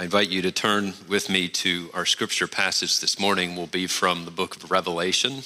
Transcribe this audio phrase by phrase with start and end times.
[0.00, 3.88] I invite you to turn with me to our scripture passage this morning will be
[3.88, 5.42] from the book of Revelation,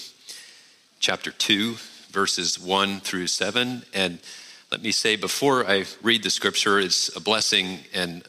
[1.01, 1.77] chapter 2,
[2.11, 3.83] verses 1 through 7.
[3.95, 4.19] And
[4.71, 8.25] let me say before I read the scripture, it's a blessing and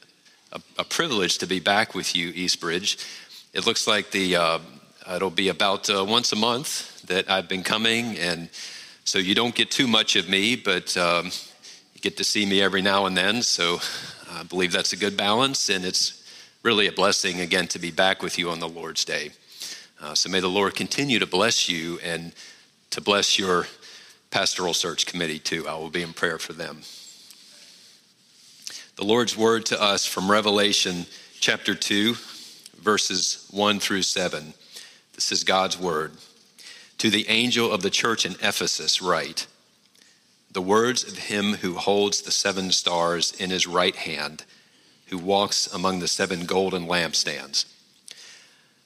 [0.53, 2.99] a, a privilege to be back with you, Eastbridge.
[3.51, 4.59] It looks like the uh,
[5.13, 8.47] it'll be about uh, once a month that I've been coming, and
[9.03, 11.31] so you don't get too much of me, but um,
[11.93, 13.41] you get to see me every now and then.
[13.41, 13.81] So
[14.35, 16.23] I believe that's a good balance, and it's
[16.63, 19.31] really a blessing again to be back with you on the Lord's Day.
[20.01, 22.33] Uh, so may the Lord continue to bless you and
[22.89, 23.67] to bless your
[24.31, 25.67] pastoral search committee too.
[25.67, 26.81] I will be in prayer for them.
[28.95, 31.05] The Lord's word to us from Revelation
[31.39, 32.15] chapter 2,
[32.79, 34.53] verses 1 through 7.
[35.13, 36.13] This is God's word.
[36.99, 39.47] To the angel of the church in Ephesus, write
[40.53, 44.45] the words of him who holds the seven stars in his right hand,
[45.07, 47.65] who walks among the seven golden lampstands.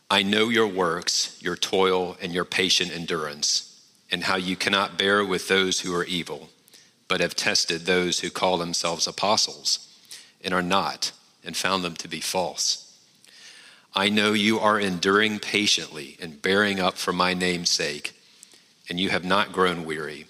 [0.10, 5.26] I know your works, your toil, and your patient endurance, and how you cannot bear
[5.26, 6.50] with those who are evil,
[7.10, 9.94] but have tested those who call themselves apostles,
[10.42, 11.12] and are not,
[11.44, 12.98] and found them to be false.
[13.94, 18.14] I know you are enduring patiently and bearing up for my name's sake,
[18.88, 20.28] and you have not grown weary.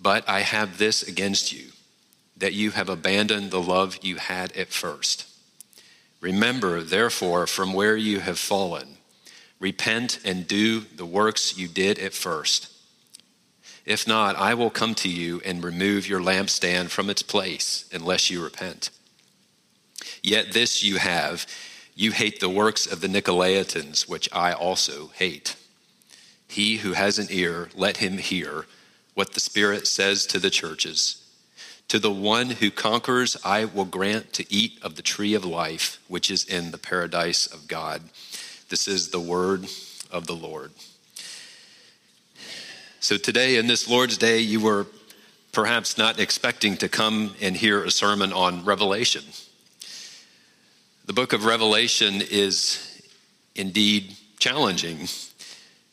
[0.00, 1.72] But I have this against you,
[2.36, 5.26] that you have abandoned the love you had at first.
[6.20, 8.96] Remember, therefore, from where you have fallen,
[9.58, 12.68] repent and do the works you did at first.
[13.84, 18.30] If not, I will come to you and remove your lampstand from its place unless
[18.30, 18.90] you repent.
[20.22, 21.46] Yet this you have
[21.94, 25.56] you hate the works of the Nicolaitans, which I also hate.
[26.48, 28.64] He who has an ear, let him hear
[29.14, 31.16] what the Spirit says to the churches.
[31.88, 36.00] To the one who conquers, I will grant to eat of the tree of life,
[36.06, 38.02] which is in the paradise of God.
[38.68, 39.66] This is the word
[40.10, 40.70] of the Lord.
[43.00, 44.86] So, today, in this Lord's Day, you were
[45.52, 49.24] perhaps not expecting to come and hear a sermon on Revelation.
[51.06, 53.02] The book of Revelation is
[53.56, 55.08] indeed challenging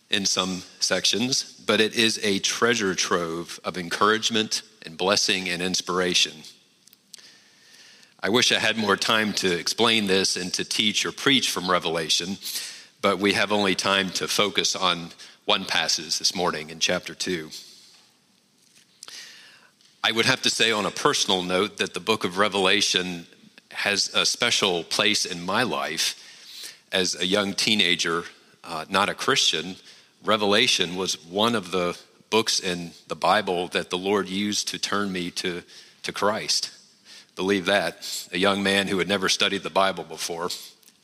[0.09, 6.34] in some sections, but it is a treasure trove of encouragement and blessing and inspiration.
[8.22, 11.69] I wish I had more time to explain this and to teach or preach from
[11.69, 12.38] Revelation,
[13.01, 15.12] but we have only time to focus on
[15.46, 17.50] one passage this morning in chapter 2.
[20.03, 23.28] I would have to say, on a personal note, that the book of Revelation
[23.72, 26.16] has a special place in my life
[26.91, 28.23] as a young teenager,
[28.63, 29.75] uh, not a Christian,
[30.28, 31.98] Revelation was one of the
[32.30, 35.64] books in the Bible that the Lord used to turn me to,
[36.04, 36.70] to Christ.
[37.38, 38.28] Believe that.
[38.34, 40.50] A young man who had never studied the Bible before,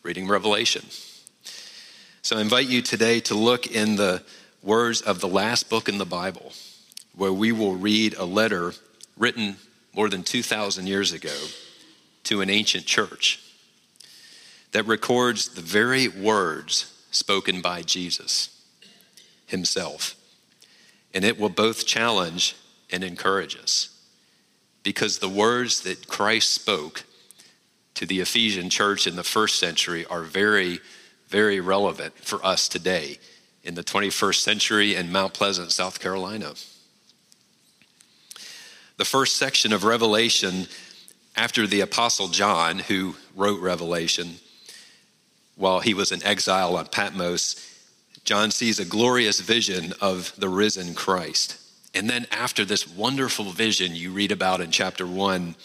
[0.03, 0.83] reading Revelation.
[2.21, 4.23] So I invite you today to look in the
[4.61, 6.51] words of the last book in the Bible,
[7.15, 8.73] where we will read a letter
[9.17, 9.55] written
[9.93, 11.37] more than 2,000 years ago
[12.25, 13.39] to an ancient church
[14.73, 18.52] that records the very words spoken by Jesus
[19.53, 20.15] himself.
[21.13, 22.55] And it will both challenge
[22.91, 23.89] and encourage us.
[24.81, 27.05] Because the words that Christ spoke
[27.93, 30.79] to the Ephesian church in the first century are very,
[31.29, 33.19] very relevant for us today
[33.63, 36.53] in the 21st century in Mount Pleasant, South Carolina.
[38.97, 40.67] The first section of Revelation,
[41.35, 44.35] after the Apostle John, who wrote Revelation,
[45.55, 47.72] while he was in exile on Patmos,
[48.23, 51.59] John sees a glorious vision of the risen Christ.
[51.93, 55.55] And then, after this wonderful vision you read about in chapter one,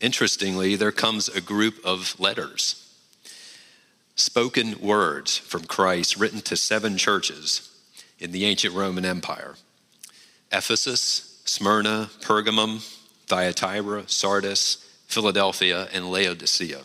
[0.00, 2.82] interestingly, there comes a group of letters
[4.16, 7.70] spoken words from Christ written to seven churches
[8.18, 9.54] in the ancient Roman Empire
[10.50, 12.80] Ephesus, Smyrna, Pergamum,
[13.26, 16.82] Thyatira, Sardis, Philadelphia, and Laodicea.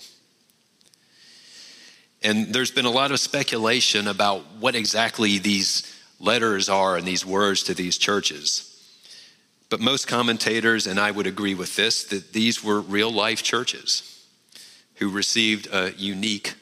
[2.24, 7.26] And there's been a lot of speculation about what exactly these letters are and these
[7.26, 8.68] words to these churches.
[9.70, 14.28] But most commentators, and I would agree with this, that these were real life churches
[14.96, 16.54] who received a unique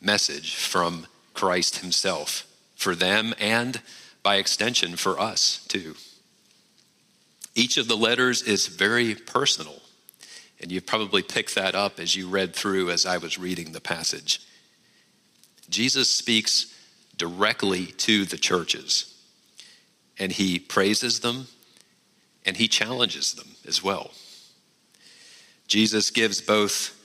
[0.00, 3.80] message from Christ Himself for them and
[4.22, 5.96] by extension for us too.
[7.54, 9.82] Each of the letters is very personal,
[10.60, 13.80] and you've probably picked that up as you read through as I was reading the
[13.80, 14.40] passage.
[15.68, 16.74] Jesus speaks
[17.16, 19.14] directly to the churches,
[20.18, 21.48] and he praises them
[22.48, 24.12] and he challenges them as well.
[25.66, 26.98] Jesus gives both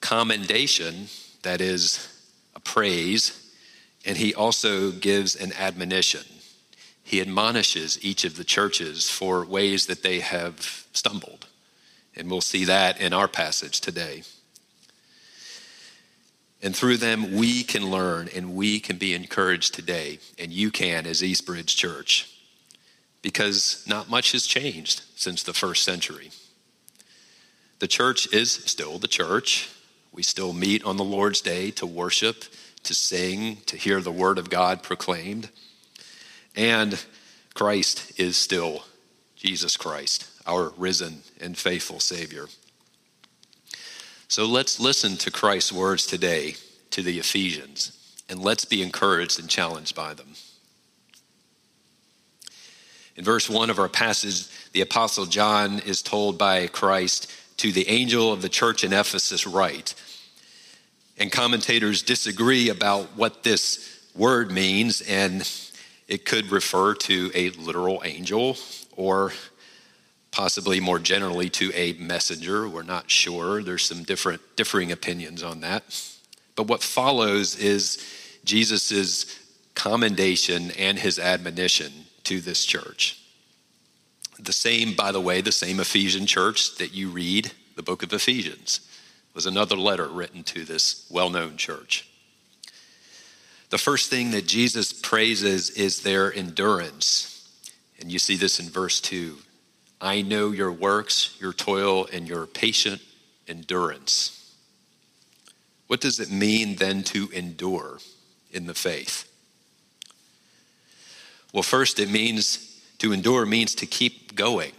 [0.00, 1.08] commendation,
[1.42, 2.08] that is,
[2.54, 3.52] a praise,
[4.06, 6.24] and he also gives an admonition.
[7.02, 11.46] He admonishes each of the churches for ways that they have stumbled.
[12.16, 14.22] And we'll see that in our passage today.
[16.62, 21.06] And through them, we can learn and we can be encouraged today, and you can
[21.06, 22.32] as Eastbridge Church,
[23.22, 26.30] because not much has changed since the first century.
[27.78, 29.68] The church is still the church.
[30.12, 32.44] We still meet on the Lord's Day to worship,
[32.84, 35.50] to sing, to hear the Word of God proclaimed.
[36.56, 37.04] And
[37.52, 38.84] Christ is still
[39.36, 42.46] Jesus Christ, our risen and faithful Savior.
[44.28, 46.56] So let's listen to Christ's words today
[46.90, 50.34] to the Ephesians, and let's be encouraged and challenged by them.
[53.14, 57.88] In verse 1 of our passage, the Apostle John is told by Christ to the
[57.88, 59.94] angel of the church in Ephesus, write.
[61.16, 65.48] And commentators disagree about what this word means, and
[66.08, 68.56] it could refer to a literal angel
[68.96, 69.32] or
[70.36, 72.68] possibly more generally to a messenger.
[72.68, 73.62] We're not sure.
[73.62, 75.82] There's some different differing opinions on that.
[76.56, 78.06] But what follows is
[78.44, 79.40] Jesus'
[79.74, 81.90] commendation and his admonition
[82.24, 83.18] to this church.
[84.38, 88.12] The same, by the way, the same Ephesian church that you read, the book of
[88.12, 88.86] Ephesians,
[89.32, 92.10] was another letter written to this well known church.
[93.70, 97.50] The first thing that Jesus praises is their endurance.
[97.98, 99.38] And you see this in verse 2.
[100.00, 103.00] I know your works, your toil, and your patient
[103.48, 104.54] endurance.
[105.86, 107.98] What does it mean then to endure
[108.50, 109.30] in the faith?
[111.52, 114.72] Well, first, it means to endure means to keep going,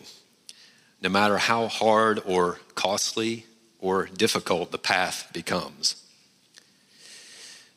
[1.02, 3.46] no matter how hard or costly
[3.80, 6.04] or difficult the path becomes.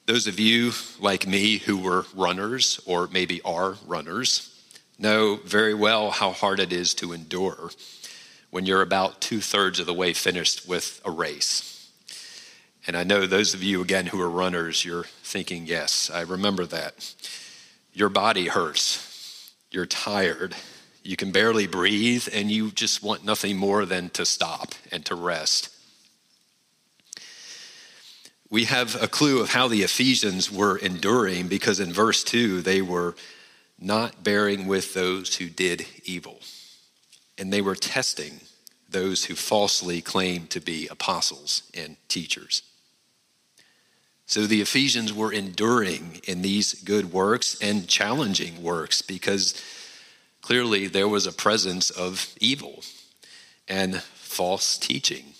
[0.07, 4.60] Those of you like me who were runners or maybe are runners
[5.01, 7.71] know very well how hard it is to endure
[8.51, 11.91] when you're about two thirds of the way finished with a race.
[12.87, 16.67] And I know those of you, again, who are runners, you're thinking, yes, I remember
[16.67, 17.15] that.
[17.93, 20.55] Your body hurts, you're tired,
[21.03, 25.15] you can barely breathe, and you just want nothing more than to stop and to
[25.15, 25.71] rest.
[28.51, 32.83] We have a clue of how the Ephesians were enduring because in verse 2, they
[32.83, 33.15] were
[33.81, 36.41] not bearing with those who did evil.
[37.39, 38.41] And they were testing
[38.89, 42.63] those who falsely claimed to be apostles and teachers.
[44.27, 49.61] So the Ephesians were enduring in these good works and challenging works because
[50.41, 52.85] clearly there was a presence of evil
[53.67, 55.35] and false teaching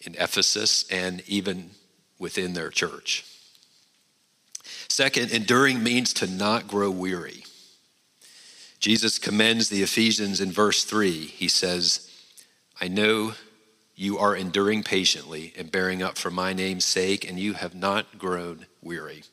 [0.00, 1.70] in Ephesus and even
[2.18, 3.24] within their church.
[4.88, 7.44] Second, enduring means to not grow weary.
[8.86, 11.10] Jesus commends the Ephesians in verse 3.
[11.10, 12.08] He says,
[12.80, 13.32] I know
[13.96, 18.16] you are enduring patiently and bearing up for my name's sake, and you have not
[18.16, 19.24] grown weary.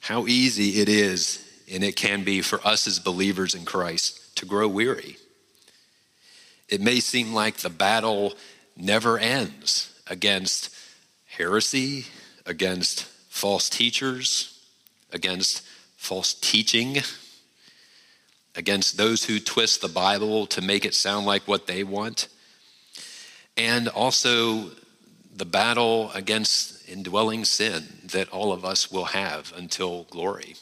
[0.00, 4.46] How easy it is, and it can be for us as believers in Christ, to
[4.46, 5.18] grow weary.
[6.66, 8.32] It may seem like the battle
[8.74, 10.74] never ends against
[11.26, 12.06] heresy,
[12.46, 14.58] against false teachers,
[15.12, 15.62] against
[15.98, 16.96] false teaching,
[18.54, 22.28] against those who twist the Bible to make it sound like what they want,
[23.56, 24.70] and also
[25.34, 30.56] the battle against indwelling sin that all of us will have until glory.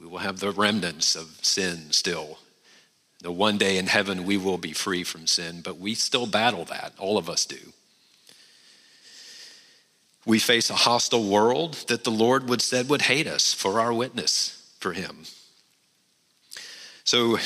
[0.00, 2.38] We will have the remnants of sin still.
[3.20, 6.64] The one day in heaven we will be free from sin, but we still battle
[6.66, 6.94] that.
[6.98, 7.72] All of us do.
[10.24, 13.92] We face a hostile world that the Lord would said would hate us for our
[13.92, 15.24] witness for him.
[17.04, 17.38] So,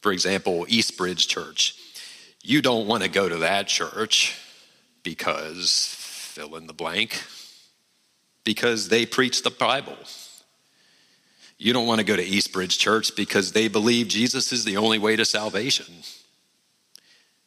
[0.00, 1.76] for example, Eastbridge Church,
[2.42, 4.38] you don't want to go to that church
[5.02, 7.22] because fill in the blank,
[8.44, 9.96] because they preach the Bible.
[11.58, 14.98] You don't want to go to Eastbridge Church because they believe Jesus is the only
[14.98, 15.92] way to salvation,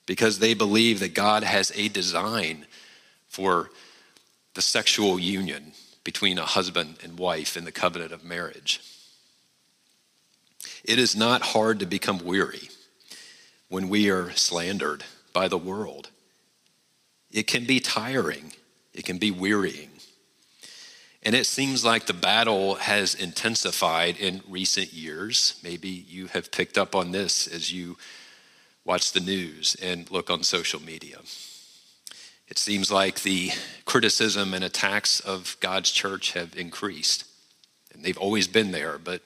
[0.05, 2.65] because they believe that God has a design
[3.27, 3.71] for
[4.53, 5.71] the sexual union
[6.03, 8.81] between a husband and wife in the covenant of marriage.
[10.83, 12.69] It is not hard to become weary
[13.69, 16.09] when we are slandered by the world.
[17.31, 18.53] It can be tiring,
[18.93, 19.89] it can be wearying.
[21.25, 25.57] And it seems like the battle has intensified in recent years.
[25.63, 27.97] Maybe you have picked up on this as you
[28.83, 31.19] watch the news and look on social media.
[32.47, 33.51] It seems like the
[33.85, 37.25] criticism and attacks of God's church have increased.
[37.93, 39.21] And they've always been there, but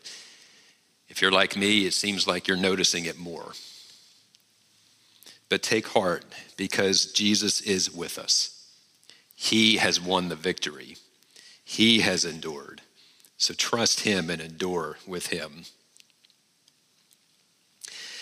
[1.10, 3.54] if you're like me, it seems like you're noticing it more.
[5.50, 6.26] But take heart
[6.58, 8.54] because Jesus is with us.
[9.36, 10.98] He has won the victory,
[11.64, 12.82] He has endured.
[13.40, 15.66] So trust Him and endure with Him.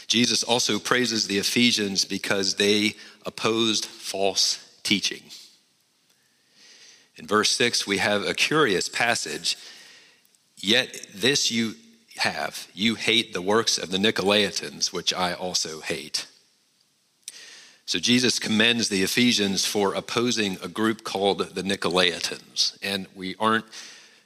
[0.08, 5.24] Jesus also praises the Ephesians because they opposed false teaching.
[7.18, 9.58] In verse 6, we have a curious passage.
[10.58, 11.76] Yet this you
[12.18, 16.28] have, you hate the works of the Nicolaitans, which I also hate.
[17.86, 22.78] So Jesus commends the Ephesians for opposing a group called the Nicolaitans.
[22.82, 23.66] And we aren't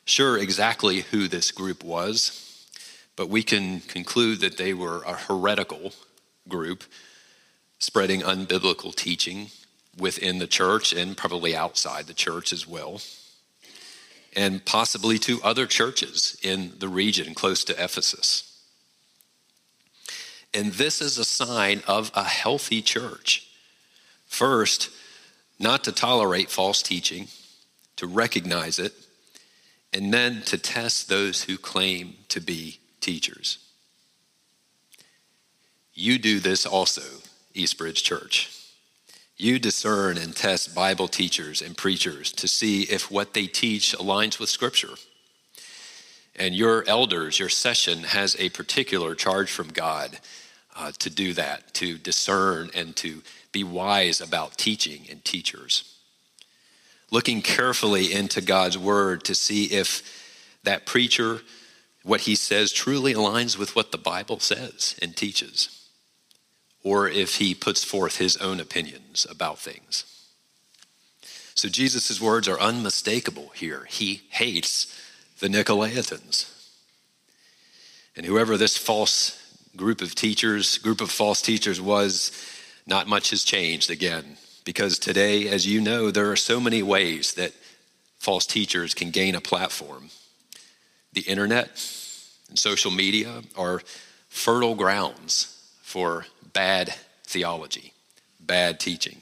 [0.06, 2.68] sure exactly who this group was,
[3.16, 5.92] but we can conclude that they were a heretical
[6.48, 6.84] group
[7.80, 9.52] spreading unbiblical teaching
[10.00, 13.02] within the church and probably outside the church as well,
[14.36, 18.46] and possibly to other churches in the region close to Ephesus.
[20.54, 23.48] And this is a sign of a healthy church.
[24.26, 24.90] First,
[25.60, 27.28] not to tolerate false teaching,
[27.98, 28.94] to recognize it,
[29.92, 33.58] and then to test those who claim to be teachers.
[35.94, 37.02] You do this also,
[37.54, 38.59] Eastbridge Church.
[39.42, 44.38] You discern and test Bible teachers and preachers to see if what they teach aligns
[44.38, 44.96] with Scripture.
[46.36, 50.20] And your elders, your session has a particular charge from God
[50.76, 53.22] uh, to do that, to discern and to
[53.54, 55.96] be wise about teaching and teachers.
[57.10, 60.04] Looking carefully into God's word to see if
[60.64, 61.40] that preacher
[62.04, 65.79] what he says truly aligns with what the Bible says and teaches,
[66.84, 70.06] or if he puts forth his own opinions about things.
[71.56, 73.86] So Jesus' words are unmistakable here.
[73.90, 74.98] He hates
[75.40, 76.50] the Nicolaitans.
[78.16, 79.36] And whoever this false
[79.76, 82.32] group of teachers, group of false teachers was,
[82.86, 84.38] not much has changed again.
[84.64, 87.54] Because today, as you know, there are so many ways that
[88.20, 90.10] false teachers can gain a platform
[91.14, 91.70] the internet
[92.50, 93.82] and social media are
[94.30, 97.94] fertile grounds for bad theology,
[98.40, 99.22] bad teaching.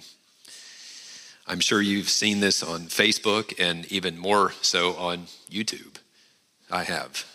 [1.45, 5.95] I'm sure you've seen this on Facebook and even more so on YouTube.
[6.69, 7.25] I have.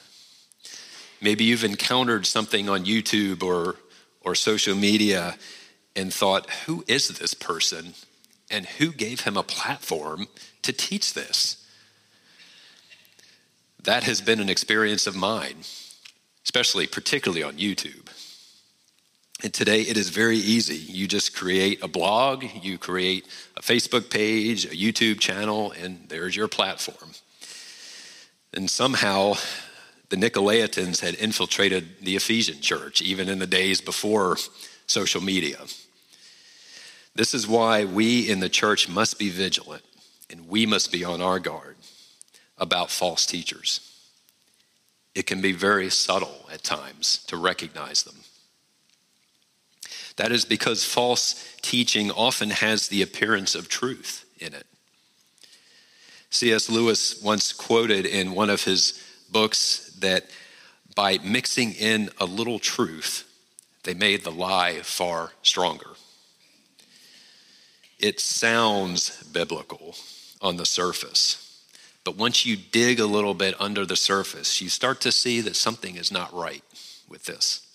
[1.21, 3.77] Maybe you've encountered something on YouTube or,
[4.21, 5.37] or social media
[5.97, 7.95] and thought, who is this person
[8.51, 10.27] and who gave him a platform
[10.63, 11.67] to teach this?
[13.83, 15.59] That has been an experience of mine,
[16.45, 18.09] especially, particularly on YouTube.
[19.43, 20.77] And today it is very easy.
[20.77, 26.37] You just create a blog, you create a Facebook page, a YouTube channel, and there's
[26.37, 27.11] your platform.
[28.55, 29.35] And somehow
[30.11, 34.37] the Nicolaitans had infiltrated the Ephesian church, even in the days before
[34.87, 35.59] social media.
[37.15, 39.83] This is why we in the church must be vigilant
[40.31, 41.77] and we must be on our guard
[42.59, 43.81] about false teachers.
[45.15, 48.17] It can be very subtle at times to recognize them.
[50.17, 54.67] That is because false teaching often has the appearance of truth in it.
[56.31, 56.71] C.S.
[56.71, 60.25] Lewis once quoted in one of his books that
[60.95, 63.29] by mixing in a little truth,
[63.85, 65.91] they made the lie far stronger.
[67.99, 69.95] It sounds biblical
[70.41, 71.63] on the surface,
[72.05, 75.57] but once you dig a little bit under the surface, you start to see that
[75.57, 76.65] something is not right
[77.09, 77.67] with this.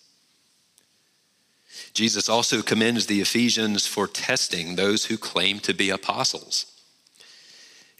[1.97, 6.71] Jesus also commends the Ephesians for testing those who claim to be apostles.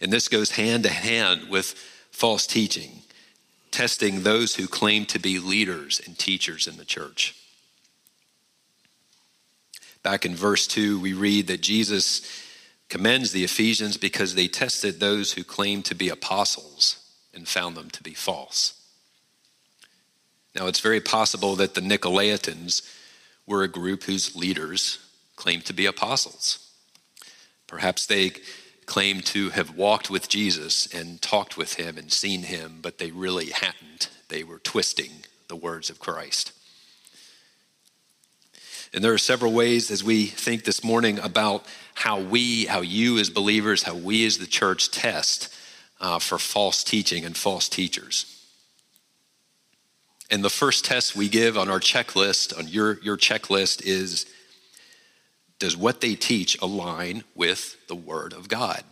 [0.00, 1.74] And this goes hand to hand with
[2.12, 3.02] false teaching,
[3.72, 7.34] testing those who claim to be leaders and teachers in the church.
[10.04, 12.22] Back in verse 2, we read that Jesus
[12.88, 17.90] commends the Ephesians because they tested those who claimed to be apostles and found them
[17.90, 18.80] to be false.
[20.54, 22.82] Now, it's very possible that the Nicolaitans
[23.48, 24.98] were a group whose leaders
[25.34, 26.70] claimed to be apostles.
[27.66, 28.32] Perhaps they
[28.86, 33.10] claimed to have walked with Jesus and talked with him and seen him, but they
[33.10, 34.10] really hadn't.
[34.28, 35.10] They were twisting
[35.48, 36.52] the words of Christ.
[38.92, 43.18] And there are several ways as we think this morning about how we, how you
[43.18, 45.54] as believers, how we as the church test
[46.00, 48.37] uh, for false teaching and false teachers.
[50.30, 54.26] And the first test we give on our checklist, on your, your checklist, is
[55.58, 58.82] Does what they teach align with the Word of God?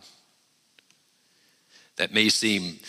[1.97, 2.79] That may seem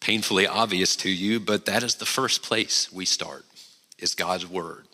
[0.00, 3.44] painfully obvious to you, but that is the first place we start,
[3.98, 4.86] is God's Word.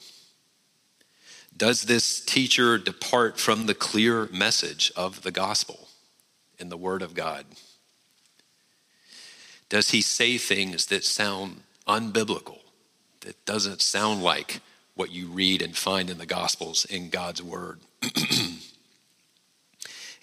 [1.57, 5.89] Does this teacher depart from the clear message of the gospel
[6.59, 7.47] in the Word of God?
[9.69, 12.59] Does he say things that sound unbiblical,
[13.21, 14.61] that doesn't sound like
[14.95, 17.81] what you read and find in the Gospels in God's Word?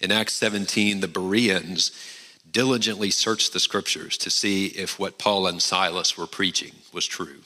[0.00, 1.90] in Acts 17, the Bereans
[2.50, 7.40] diligently searched the Scriptures to see if what Paul and Silas were preaching was true.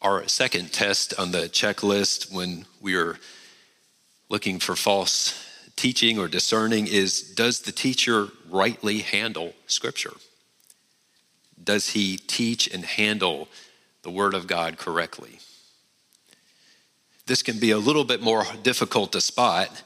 [0.00, 3.18] Our second test on the checklist when we are
[4.28, 5.44] looking for false
[5.74, 10.12] teaching or discerning is does the teacher rightly handle Scripture?
[11.62, 13.48] Does he teach and handle
[14.02, 15.40] the Word of God correctly?
[17.26, 19.82] This can be a little bit more difficult to spot,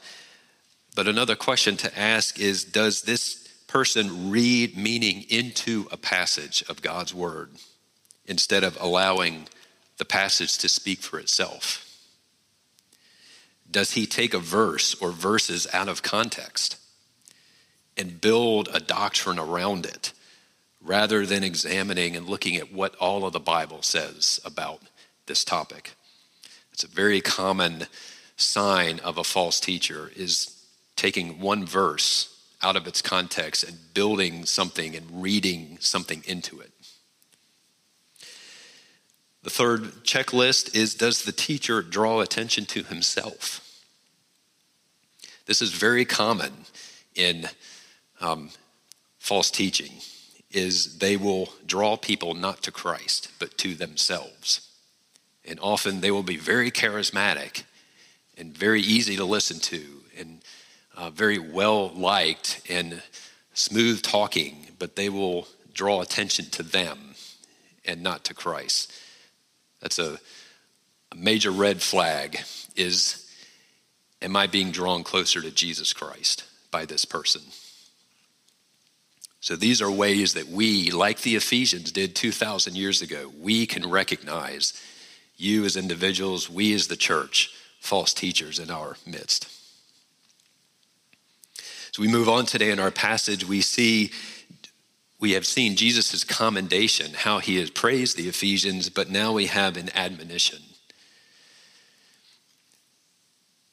[0.95, 6.81] but another question to ask is Does this person read meaning into a passage of
[6.81, 7.49] God's Word
[8.25, 9.47] instead of allowing
[9.97, 11.89] the passage to speak for itself?
[13.69, 16.77] Does he take a verse or verses out of context
[17.97, 20.13] and build a doctrine around it
[20.83, 24.81] rather than examining and looking at what all of the Bible says about
[25.25, 25.91] this topic?
[26.73, 27.87] It's a very common
[28.35, 30.59] sign of a false teacher is
[30.95, 32.29] taking one verse
[32.61, 36.71] out of its context and building something and reading something into it.
[39.43, 43.59] The third checklist is Does the teacher draw attention to himself?
[45.45, 46.53] This is very common
[47.15, 47.49] in
[48.21, 48.49] um,
[49.19, 49.91] false teaching
[50.53, 54.69] is they will draw people not to Christ but to themselves.
[55.45, 57.63] And often they will be very charismatic
[58.37, 59.83] and very easy to listen to
[60.17, 60.41] and
[60.95, 63.01] uh, very well liked and
[63.53, 67.15] smooth talking, but they will draw attention to them
[67.85, 68.93] and not to Christ.
[69.81, 70.19] That's a,
[71.11, 72.39] a major red flag
[72.75, 73.19] is
[74.21, 77.41] am I being drawn closer to Jesus Christ by this person?
[79.43, 83.89] So these are ways that we, like the Ephesians did 2,000 years ago, we can
[83.89, 84.71] recognize
[85.35, 87.51] you as individuals, we as the church,
[87.81, 89.49] false teachers in our midst.
[91.59, 94.11] As we move on today in our passage, we see
[95.19, 99.75] we have seen Jesus' commendation, how he has praised the Ephesians, but now we have
[99.75, 100.61] an admonition.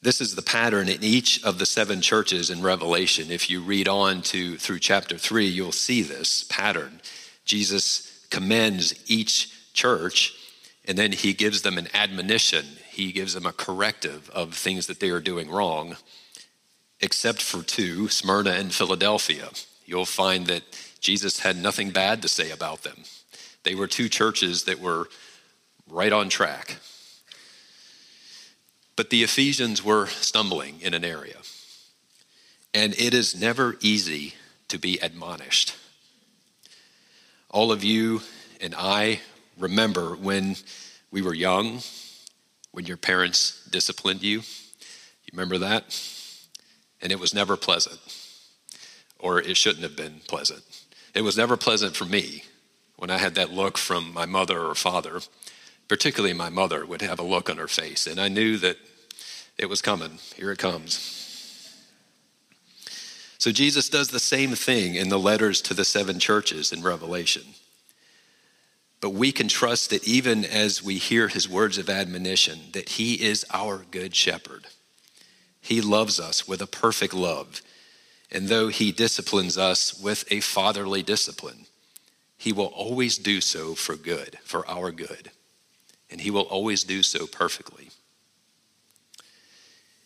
[0.03, 3.29] This is the pattern in each of the seven churches in Revelation.
[3.29, 7.01] If you read on to through chapter 3, you'll see this pattern.
[7.45, 10.33] Jesus commends each church
[10.85, 12.65] and then he gives them an admonition.
[12.89, 15.97] He gives them a corrective of things that they are doing wrong,
[16.99, 19.49] except for two, Smyrna and Philadelphia.
[19.85, 20.63] You'll find that
[20.99, 23.03] Jesus had nothing bad to say about them.
[23.63, 25.07] They were two churches that were
[25.87, 26.77] right on track.
[28.95, 31.37] But the Ephesians were stumbling in an area.
[32.73, 34.35] And it is never easy
[34.69, 35.75] to be admonished.
[37.49, 38.21] All of you
[38.61, 39.19] and I
[39.57, 40.55] remember when
[41.11, 41.81] we were young,
[42.71, 44.39] when your parents disciplined you.
[44.39, 45.83] You remember that?
[47.01, 47.99] And it was never pleasant,
[49.19, 50.63] or it shouldn't have been pleasant.
[51.13, 52.43] It was never pleasant for me
[52.95, 55.21] when I had that look from my mother or father,
[55.91, 58.77] particularly my mother would have a look on her face, and I knew that
[59.57, 60.19] it was coming.
[60.37, 61.19] Here it comes.
[63.37, 67.43] So Jesus does the same thing in the letters to the seven churches in Revelation.
[69.01, 73.15] But we can trust that even as we hear his words of admonition, that he
[73.15, 74.67] is our good shepherd.
[75.59, 77.61] He loves us with a perfect love
[78.31, 81.65] and though he disciplines us with a fatherly discipline,
[82.37, 85.31] he will always do so for good, for our good.
[86.11, 87.89] And he will always do so perfectly.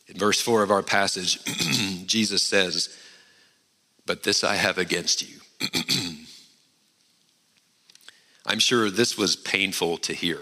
[0.07, 1.43] In verse 4 of our passage,
[2.05, 2.95] Jesus says,
[4.05, 5.39] But this I have against you.
[8.45, 10.39] I'm sure this was painful to hear.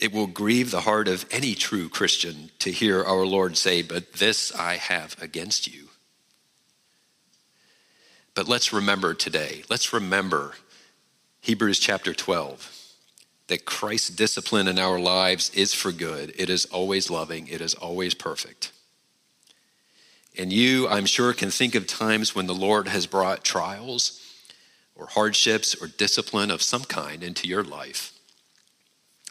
[0.00, 4.14] It will grieve the heart of any true Christian to hear our Lord say, But
[4.14, 5.88] this I have against you.
[8.34, 10.54] But let's remember today, let's remember
[11.42, 12.79] Hebrews chapter 12
[13.50, 16.32] that Christ's discipline in our lives is for good.
[16.38, 18.70] It is always loving, it is always perfect.
[20.38, 24.24] And you, I'm sure, can think of times when the Lord has brought trials
[24.94, 28.12] or hardships or discipline of some kind into your life.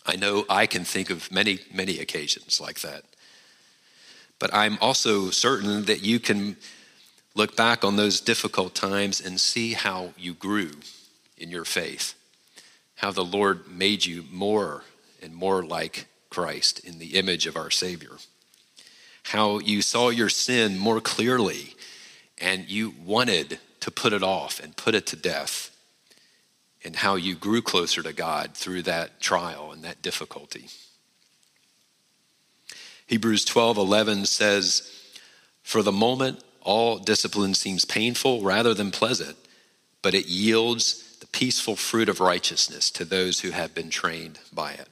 [0.05, 3.03] I know I can think of many, many occasions like that.
[4.38, 6.58] But I'm also certain that you can
[7.36, 10.71] look back on those difficult times and see how you grew
[11.38, 12.15] in your faith,
[13.00, 14.84] how the Lord made you more
[15.22, 18.18] and more like Christ in the image of our Savior,
[19.24, 21.76] how you saw your sin more clearly
[22.42, 25.74] and you wanted to put it off and put it to death,
[26.84, 30.68] and how you grew closer to God through that trial and that difficulty.
[33.08, 34.92] Hebrews 12 11 says,
[35.64, 39.38] For the moment, all discipline seems painful rather than pleasant,
[40.02, 44.88] but it yields peaceful fruit of righteousness to those who have been trained by it.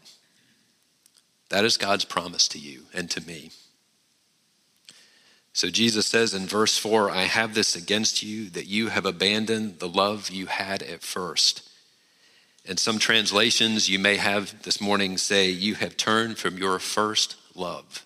[1.50, 3.52] That is God's promise to you and to me.
[5.54, 9.80] So Jesus says in verse 4 I have this against you that you have abandoned
[9.80, 11.68] the love you had at first.
[12.68, 17.38] And some translations you may have this morning say, You have turned from your first
[17.56, 18.06] love.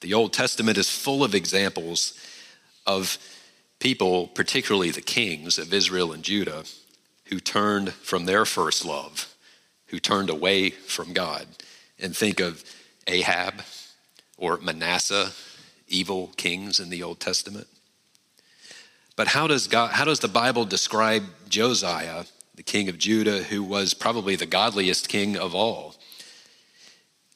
[0.00, 2.18] The Old Testament is full of examples
[2.86, 3.18] of
[3.82, 6.62] people, particularly the kings of Israel and Judah,
[7.24, 9.34] who turned from their first love,
[9.86, 11.48] who turned away from God.
[11.98, 12.64] And think of
[13.08, 13.62] Ahab
[14.38, 15.32] or Manasseh,
[15.88, 17.66] evil kings in the Old Testament.
[19.16, 23.64] But how does God how does the Bible describe Josiah, the king of Judah, who
[23.64, 25.96] was probably the godliest king of all?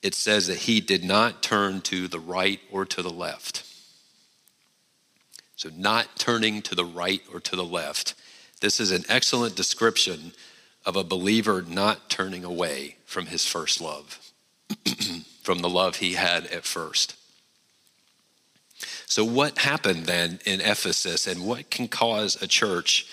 [0.01, 3.65] It says that he did not turn to the right or to the left.
[5.57, 8.15] So, not turning to the right or to the left.
[8.61, 10.33] This is an excellent description
[10.85, 14.21] of a believer not turning away from his first love.
[15.43, 17.15] from the love he had at first.
[19.07, 23.07] So, what happened then in Ephesus, and what can cause a church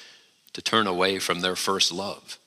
[0.54, 2.40] to turn away from their first love?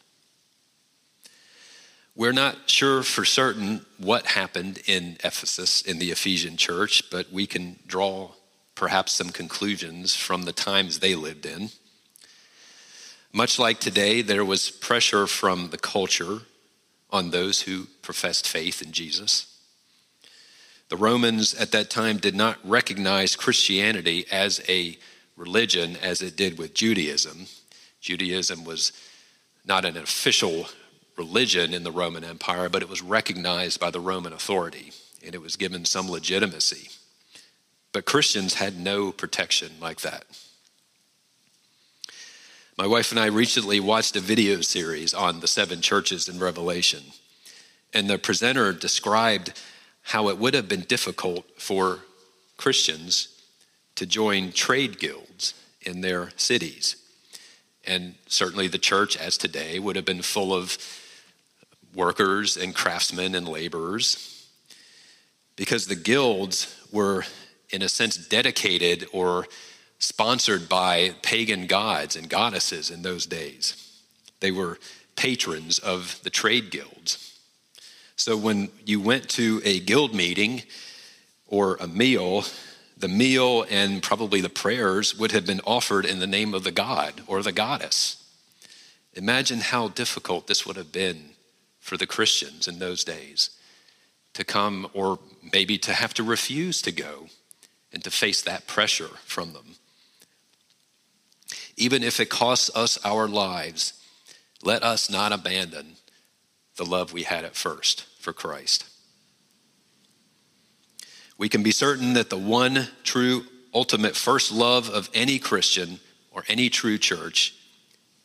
[2.15, 7.47] We're not sure for certain what happened in Ephesus in the Ephesian church, but we
[7.47, 8.33] can draw
[8.77, 11.71] perhaps some conclusions from the times they lived in.
[13.33, 16.43] Much like today, there was pressure from the culture
[17.11, 19.59] on those who professed faith in Jesus.
[20.89, 24.97] The Romans at that time did not recognize Christianity as a
[25.37, 27.47] religion as it did with Judaism.
[28.01, 28.93] Judaism was
[29.65, 30.69] not an official
[31.17, 34.93] religion in the Roman Empire, but it was recognized by the Roman authority
[35.25, 36.89] and it was given some legitimacy.
[37.97, 40.27] But Christians had no protection like that.
[42.77, 47.05] My wife and I recently watched a video series on the seven churches in Revelation,
[47.95, 49.59] and the presenter described
[50.03, 52.01] how it would have been difficult for
[52.59, 53.29] Christians
[53.95, 56.97] to join trade guilds in their cities.
[57.87, 60.77] And certainly the church, as today, would have been full of
[61.95, 64.37] workers and craftsmen and laborers
[65.57, 67.25] because the guilds were,
[67.71, 69.47] in a sense, dedicated or
[69.99, 74.03] sponsored by pagan gods and goddesses in those days.
[74.41, 74.79] They were
[75.17, 77.39] patrons of the trade guilds.
[78.17, 80.63] So when you went to a guild meeting
[81.47, 82.45] or a meal,
[82.97, 86.71] the meal and probably the prayers would have been offered in the name of the
[86.71, 88.23] god or the goddess.
[89.15, 91.31] Imagine how difficult this would have been
[91.81, 93.51] for the Christians in those days
[94.35, 95.19] to come or
[95.53, 97.29] maybe to have to refuse to go
[97.93, 99.77] and to face that pressure from them.
[101.77, 103.93] Even if it costs us our lives,
[104.63, 105.97] let us not abandon
[106.77, 108.85] the love we had at first for Christ.
[111.39, 113.45] We can be certain that the one true,
[113.75, 117.55] ultimate first love of any Christian or any true church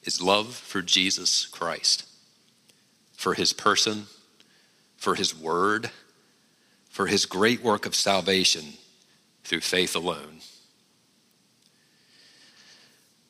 [0.04, 2.06] is love for Jesus Christ,
[3.14, 4.08] for his person,
[4.96, 5.92] for his word,
[6.90, 8.74] for his great work of salvation
[9.44, 10.40] through faith alone.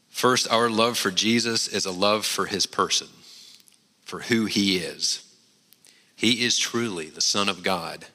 [0.10, 3.08] First, our love for Jesus is a love for his person
[4.12, 5.24] for who he is.
[6.17, 8.08] He is truly the Son of God,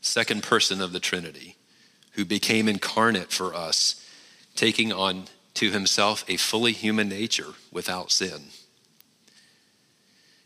[0.00, 1.56] second person of the Trinity,
[2.12, 4.08] who became incarnate for us,
[4.54, 8.50] taking on to himself a fully human nature without sin.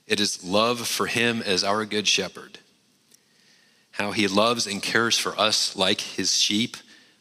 [0.07, 2.61] It is love for him as our good shepherd,
[4.01, 6.79] how he loves and cares for us like his sheep,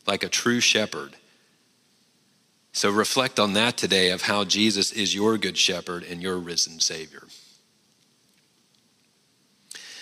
[0.08, 1.18] like a true shepherd.
[2.72, 6.80] So reflect on that today of how Jesus is your good shepherd and your risen
[6.80, 7.24] Savior.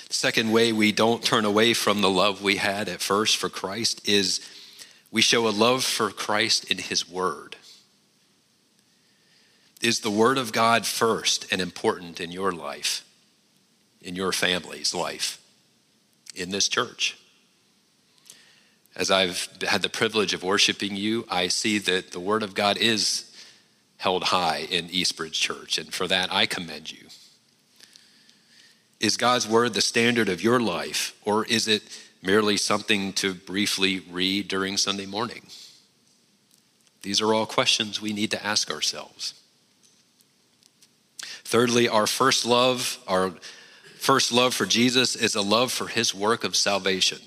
[0.10, 4.08] Second way we don't turn away from the love we had at first for Christ
[4.08, 4.40] is
[5.10, 7.56] we show a love for Christ in His Word.
[9.82, 13.04] Is the Word of God first and important in your life?
[14.02, 15.42] in your family's life,
[16.38, 17.18] in this church.
[18.96, 22.78] As I've had the privilege of worshiping you, I see that the Word of God
[22.78, 23.32] is
[23.98, 27.08] held high in Eastbridge Church, and for that I commend you.
[29.00, 31.84] Is God's Word the standard of your life, or is it
[32.24, 35.44] merely something to briefly read during Sunday morning?
[37.04, 39.36] These are all questions we need to ask ourselves.
[41.22, 43.34] Thirdly, our first love, our
[44.00, 47.20] first love for Jesus is a love for his work of salvation.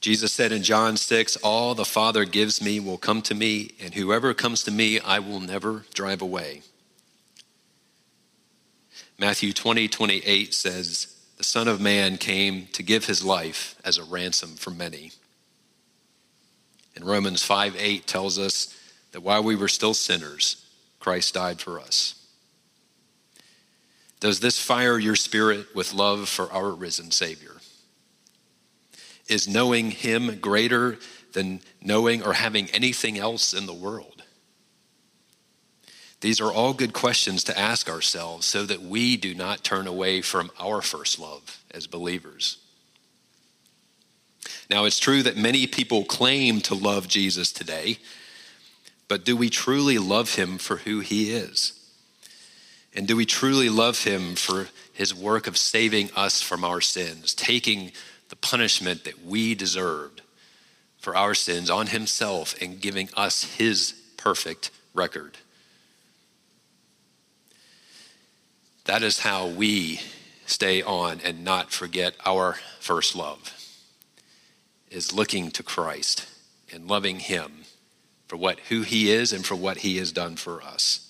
[0.00, 3.94] Jesus said in John 6, All the Father gives me will come to me, and
[3.94, 6.60] whoever comes to me, I will never drive away.
[9.18, 14.04] Matthew 20, 28 says, The Son of Man came to give his life as a
[14.04, 15.12] ransom for many.
[16.94, 18.78] And Romans 5, 8 tells us
[19.12, 20.66] that while we were still sinners,
[21.00, 22.23] Christ died for us.
[24.24, 27.56] Does this fire your spirit with love for our risen Savior?
[29.28, 30.96] Is knowing Him greater
[31.34, 34.22] than knowing or having anything else in the world?
[36.22, 40.22] These are all good questions to ask ourselves so that we do not turn away
[40.22, 42.56] from our first love as believers.
[44.70, 47.98] Now, it's true that many people claim to love Jesus today,
[49.06, 51.83] but do we truly love him for who he is?
[52.94, 57.34] And do we truly love him for his work of saving us from our sins,
[57.34, 57.92] taking
[58.28, 60.22] the punishment that we deserved
[60.98, 65.38] for our sins on himself and giving us his perfect record?
[68.84, 70.00] That is how we
[70.46, 73.52] stay on and not forget our first love
[74.90, 76.26] is looking to Christ
[76.72, 77.64] and loving him
[78.28, 81.03] for what who he is and for what he has done for us.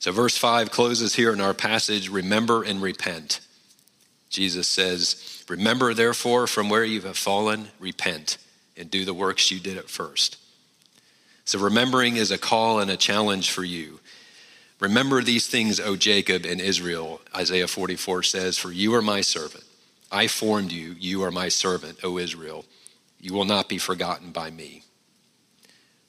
[0.00, 3.40] So, verse 5 closes here in our passage remember and repent.
[4.30, 8.38] Jesus says, Remember, therefore, from where you have fallen, repent
[8.78, 10.38] and do the works you did at first.
[11.44, 14.00] So, remembering is a call and a challenge for you.
[14.80, 19.64] Remember these things, O Jacob and Israel, Isaiah 44 says, For you are my servant.
[20.10, 20.96] I formed you.
[20.98, 22.64] You are my servant, O Israel.
[23.20, 24.82] You will not be forgotten by me.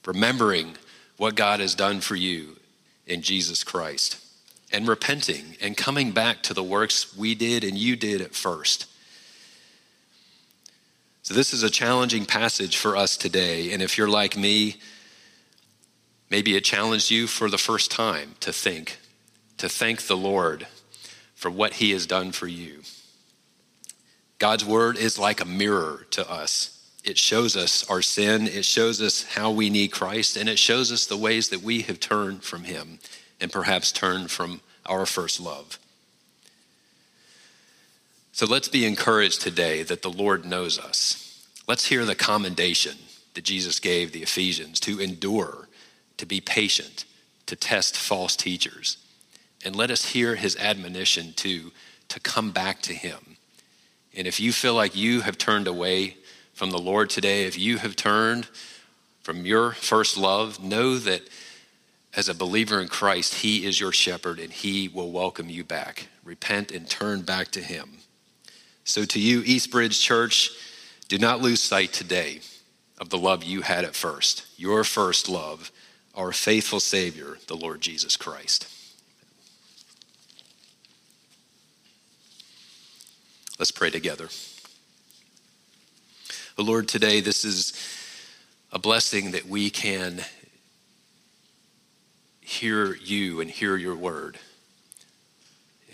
[0.06, 0.78] Remembering
[1.18, 2.56] what God has done for you
[3.06, 4.18] in Jesus Christ
[4.72, 8.86] and repenting and coming back to the works we did and you did at first.
[11.24, 13.72] So, this is a challenging passage for us today.
[13.72, 14.78] And if you're like me,
[16.30, 18.98] maybe it challenged you for the first time to think,
[19.58, 20.68] to thank the Lord
[21.36, 22.82] for what He has done for you.
[24.40, 26.81] God's word is like a mirror to us.
[27.04, 30.92] It shows us our sin, it shows us how we need Christ, and it shows
[30.92, 33.00] us the ways that we have turned from Him
[33.40, 35.80] and perhaps turned from our first love.
[38.34, 41.48] So let's be encouraged today that the Lord knows us.
[41.68, 42.98] Let's hear the commendation
[43.34, 45.68] that Jesus gave the Ephesians to endure,
[46.18, 47.06] to be patient,
[47.48, 48.98] to test false teachers.
[49.64, 51.72] And let us hear his admonition to,
[52.10, 53.38] to come back to him.
[54.16, 56.18] And if you feel like you have turned away
[56.54, 58.48] from the Lord today, if you have turned
[59.22, 61.22] from your first love, know that
[62.16, 66.08] as a believer in Christ, He is your shepherd and He will welcome you back.
[66.24, 68.00] Repent and turn back to Him.
[68.84, 70.52] So, to you, Eastbridge Church,
[71.08, 72.42] do not lose sight today
[73.00, 75.72] of the love you had at first, your first love,
[76.14, 78.68] our faithful Savior, the Lord Jesus Christ.
[83.58, 84.28] Let's pray together.
[86.62, 87.74] Lord, today this is
[88.72, 90.22] a blessing that we can
[92.40, 94.38] hear you and hear your word.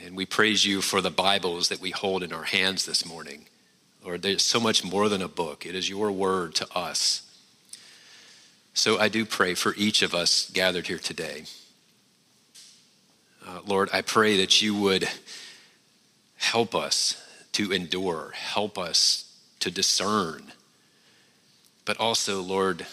[0.03, 3.45] And we praise you for the Bibles that we hold in our hands this morning.
[4.03, 7.23] Lord, there's so much more than a book, it is your word to us.
[8.73, 11.45] So I do pray for each of us gathered here today.
[13.45, 15.07] Uh, Lord, I pray that you would
[16.35, 20.51] help us to endure, help us to discern
[21.87, 22.85] but also, Lord,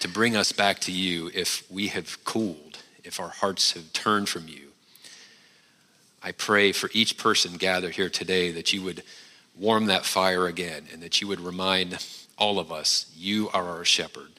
[0.00, 4.28] to bring us back to you if we have cooled, if our hearts have turned
[4.28, 4.68] from you.
[6.22, 9.02] I pray for each person gathered here today that you would
[9.58, 12.04] warm that fire again and that you would remind
[12.36, 14.32] all of us you are our shepherd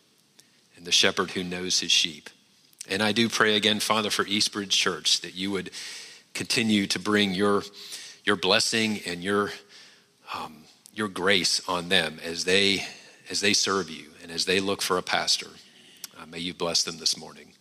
[0.77, 2.29] and the shepherd who knows his sheep.
[2.88, 5.71] And I do pray again, Father, for Eastbridge Church that you would
[6.35, 7.63] continue to bring your,
[8.25, 9.51] your blessing and your,
[10.35, 12.83] um, your grace on them as they
[13.29, 15.49] as they serve you and as they look for a pastor.
[16.19, 17.53] Uh, may you bless them this morning.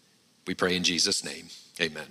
[0.46, 1.48] We pray in Jesus' name.
[1.80, 2.08] Amen.